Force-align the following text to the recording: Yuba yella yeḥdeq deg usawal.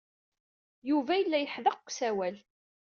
Yuba 0.89 1.13
yella 1.17 1.37
yeḥdeq 1.39 1.77
deg 1.79 1.87
usawal. 1.87 2.35